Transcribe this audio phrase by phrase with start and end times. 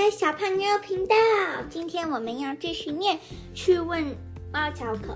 [0.00, 1.14] 的小胖妞频道。
[1.68, 3.16] 今天我们要继续念
[3.52, 4.02] 《去问
[4.50, 5.12] 猫巧可》，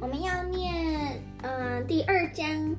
[0.00, 2.74] 我们要念嗯第二章，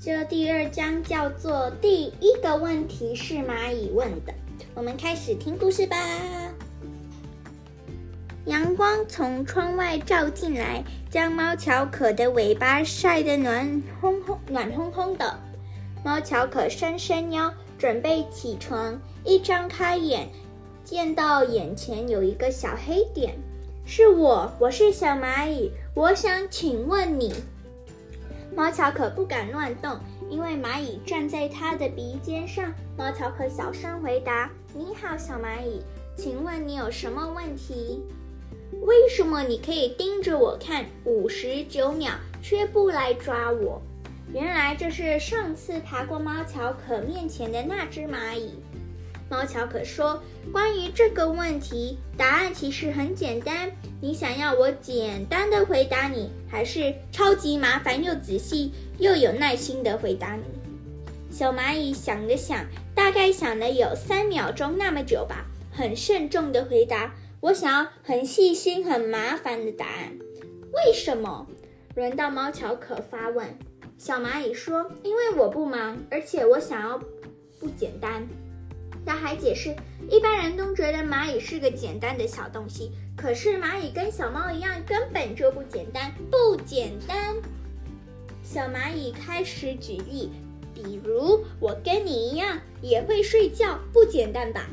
[0.00, 4.32] 这第二章叫做第一个问题是蚂蚁问的。
[4.74, 5.98] 我们开始听故事吧。
[8.46, 15.38] 阳光从窗外照进来，将猫巧可的尾巴晒得暖烘烘、暖烘烘的。
[16.02, 20.26] 猫巧可伸伸腰，准备起床，一张开眼。
[20.86, 23.34] 见到眼前有一个小黑点，
[23.84, 27.34] 是我，我是小蚂蚁，我想请问你。
[28.54, 29.98] 猫巧可不敢乱动，
[30.30, 32.72] 因为蚂蚁站在它的鼻尖上。
[32.96, 35.82] 猫巧可小声回答：“你好，小蚂蚁，
[36.16, 38.00] 请问你有什么问题？
[38.82, 43.82] 为什么你可以盯着我看五十九秒，却不来抓我？”
[44.32, 48.54] 原来这是上次爬过猫巧可面前的那只蚂蚁。
[49.28, 53.70] 猫巧可说：“关于这个问题，答案其实很简单。
[54.00, 60.44] 你想要我简单的回答你，还是超级麻烦又仔细又有耐心的回答你？”
[61.28, 70.16] 小蚂蚁想了想，大概想了有三秒钟那么久吧，很慎重的回答：“我想要很细心、很麻烦的答案。”
[70.72, 71.46] 为什么？
[71.96, 73.58] 轮到猫巧可发问。
[73.98, 76.96] 小蚂蚁说：“因为我不忙，而且我想要
[77.58, 78.24] 不简单。”
[79.06, 79.74] 他还解释，
[80.10, 87.36] 一般人都觉得蚂蚁是个简单的小东西，可是蚂蚁跟小猫一样，根本就不简单，不简单。
[88.42, 90.30] 小蚂蚁开始举例，
[90.74, 94.66] 比如我跟你一样也会睡觉，不简单吧？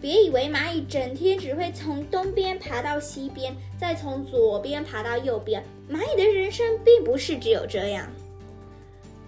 [0.00, 8.06] 别以为蚂蚁整天只会从东边爬到西边，再从左边爬到右边，蚂蚁的人生并不是只有这样。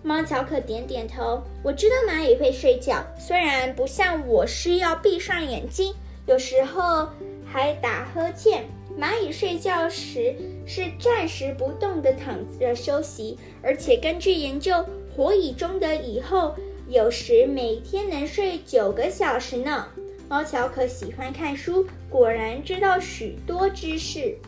[0.06, 5.92] 猫乔可点点头，我知道蚂蚁会睡觉，虽然不像我需要闭上眼睛，
[6.26, 7.08] 有时候
[7.44, 8.64] 还打呵欠。
[8.96, 10.32] 蚂蚁睡觉时
[10.64, 14.86] 是暂时不动的躺着休息，而且根据研究，
[15.16, 16.54] 火蚁中的蚁后
[16.86, 19.88] 有时每天能睡九个小时呢。
[20.28, 24.38] 猫乔可喜欢看书，果然知道许多知识。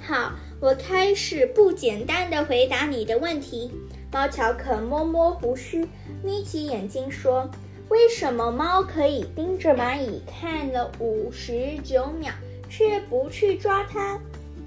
[0.00, 3.70] 好，我开始不简单的回答你的问题。
[4.14, 5.88] 猫乔可摸摸胡须，
[6.22, 7.50] 眯起眼睛说
[7.90, 12.32] ：“为什么猫可以盯着蚂蚁看了五十九秒，
[12.70, 14.16] 却不去抓它？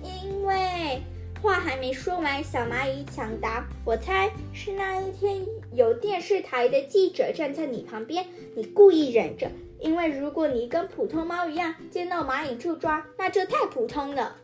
[0.03, 1.01] 因为……”
[1.41, 9.49] 话还没说完，小蚂蚁抢答：“我猜是那一天有电视台的记者站在你旁边，你故意忍着。
[9.79, 14.35] 因为如果你跟普通猫一样，见到蚂蚁就抓，那就太普通了。”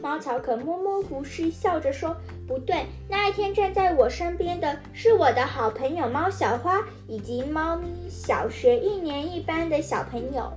[0.00, 2.14] 猫巧可摸摸胡须，笑着说
[2.46, 10.52] ：“不对，那一天站在我身边的是我的好朋友猫小花，以及猫咪小学一年一班的小朋友。”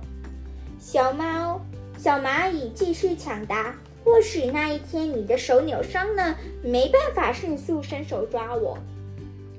[0.78, 1.60] 小猫、
[1.96, 8.78] 小蚂蚁继续抢答：“或许那一天你的手扭伤了，没办法迅速伸手抓我。”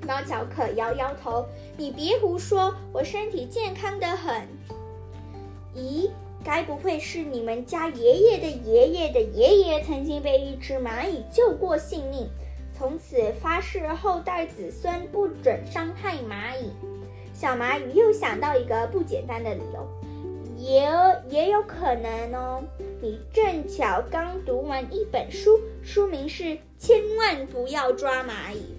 [0.06, 1.44] 猫巧可摇摇头
[1.76, 4.48] ：“你别胡说，我身体健康的很。”
[5.76, 6.08] 咦？
[6.42, 12.28] 该不会是你们家爷爷的爷爷的爷爷曾经被一只蚂蚁救过性命，
[12.76, 16.70] 从此发誓后代子孙不准伤害蚂蚁？
[17.34, 19.86] 小蚂蚁又想到一个不简单的理由，
[20.56, 20.90] 也
[21.28, 22.62] 也有可能哦。
[23.02, 26.44] 你正巧刚读完一本书，书名是
[26.78, 28.76] 《千万不要抓蚂蚁》。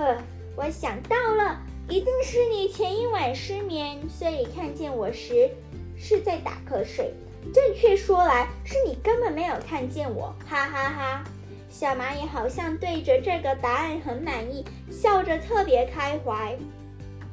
[0.00, 0.16] 呃，
[0.56, 5.50] 我想到了，一定是你前一晚失眠，所以看见我时。
[5.98, 7.12] 是在打瞌睡，
[7.52, 11.24] 正确说来是你根本没有看见我，哈哈哈！
[11.68, 16.56] 小蚂蚁好像对着这个答案很满意，笑着特别开怀。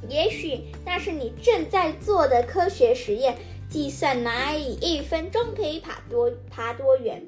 [0.09, 3.37] 也许那是你正在做的科学实验，
[3.69, 7.25] 计算蚂蚁一分钟可以爬多爬多远。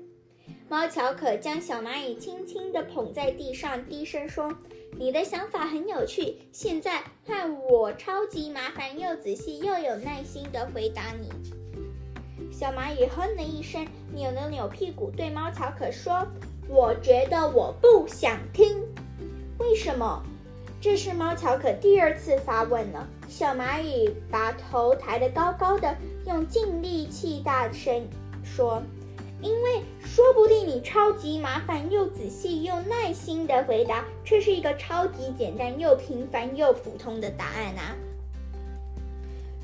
[0.70, 4.54] 猫巧可将小蚂蚁轻轻地捧在地上，低声说。
[5.00, 11.30] 你的想法很有趣，现在换我超级麻烦又仔细又有耐心地回答你。
[12.52, 16.28] 小蚂蚁哼了一声，扭了扭屁股，对猫巧可说
[16.68, 18.84] ：“我觉得我不想听。”
[19.60, 20.22] 为什么？
[20.82, 23.08] 这是猫巧可第二次发问了。
[23.30, 28.06] 小蚂蚁把头抬得高高的，用尽力气大声
[28.44, 28.84] 说。
[29.42, 37.96] 因为说不定你超级麻烦又仔细又耐心的回答，却是一个超级简单又平凡又普通的答案啊！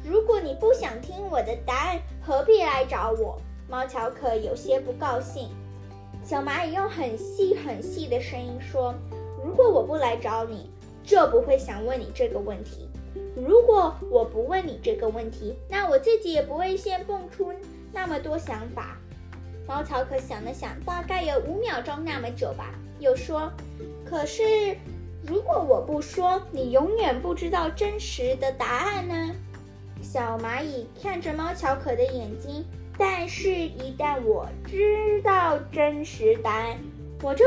[0.06, 3.42] 如果你不想听我的答案，何必来找我？
[3.70, 5.50] 猫乔可有些不高兴。
[6.24, 8.94] 小蚂蚁用很细很细的声音说
[9.44, 10.70] ：“如果我不来找你，
[11.04, 12.88] 就不会想问你这个问题。
[13.36, 17.52] 如果我不问你这个问题，那我自己也不会先蹦出
[17.92, 18.98] 那么多想法。
[19.68, 23.52] 猫乔可想了想，大概有五秒钟那么久吧，又说
[24.06, 24.76] ：“可是，
[25.26, 29.32] 如果我不说，你永远不知道真实的答案呢？”
[30.04, 32.66] 小蚂蚁看着猫乔可的眼睛，
[32.98, 36.78] 但是，一旦我知道真实答案，
[37.22, 37.46] 我就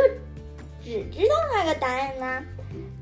[0.83, 2.43] 只知道那个答案啦，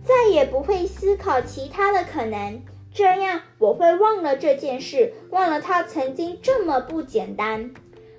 [0.05, 2.61] 再也不会思考其他的可能。
[2.93, 7.73] 这样，我会忘了这件事，忘了它曾经这么不简单。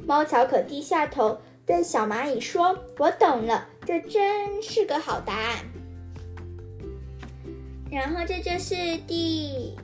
[0.05, 5.57] 猫巧可低下头，对小蚂蚁说：“我懂了，这真是个好答案。”
[7.91, 8.75] 然后，这就是
[9.07, 9.75] 第一。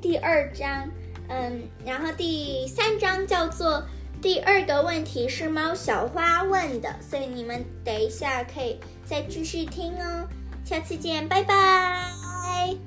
[0.00, 0.88] 第二章，
[1.28, 3.82] 嗯，然后第三章叫做
[4.22, 10.28] 第二个问题是猫小花问的，所以你们等一下可以再继续听哦。
[10.64, 12.78] 下次见，拜拜。